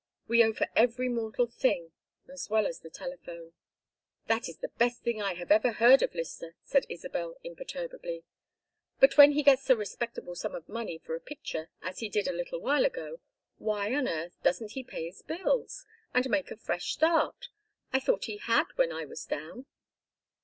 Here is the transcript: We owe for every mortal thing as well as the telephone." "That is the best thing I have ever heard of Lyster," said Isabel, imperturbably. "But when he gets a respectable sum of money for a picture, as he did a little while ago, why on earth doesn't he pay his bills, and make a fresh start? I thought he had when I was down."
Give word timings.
We 0.27 0.43
owe 0.43 0.51
for 0.51 0.65
every 0.75 1.09
mortal 1.09 1.45
thing 1.45 1.91
as 2.27 2.49
well 2.49 2.65
as 2.65 2.79
the 2.79 2.89
telephone." 2.89 3.53
"That 4.25 4.49
is 4.49 4.57
the 4.57 4.69
best 4.79 5.03
thing 5.03 5.21
I 5.21 5.35
have 5.35 5.51
ever 5.51 5.73
heard 5.73 6.01
of 6.01 6.15
Lyster," 6.15 6.55
said 6.63 6.87
Isabel, 6.89 7.35
imperturbably. 7.43 8.23
"But 8.99 9.15
when 9.15 9.33
he 9.33 9.43
gets 9.43 9.69
a 9.69 9.75
respectable 9.75 10.33
sum 10.33 10.55
of 10.55 10.67
money 10.67 10.97
for 10.97 11.13
a 11.13 11.19
picture, 11.21 11.69
as 11.83 11.99
he 11.99 12.09
did 12.09 12.27
a 12.27 12.33
little 12.33 12.59
while 12.59 12.83
ago, 12.83 13.19
why 13.59 13.93
on 13.93 14.07
earth 14.07 14.33
doesn't 14.41 14.71
he 14.71 14.83
pay 14.83 15.05
his 15.05 15.21
bills, 15.21 15.85
and 16.15 16.27
make 16.31 16.49
a 16.49 16.57
fresh 16.57 16.93
start? 16.93 17.49
I 17.93 17.99
thought 17.99 18.25
he 18.25 18.37
had 18.37 18.65
when 18.77 18.91
I 18.91 19.05
was 19.05 19.23
down." 19.25 19.67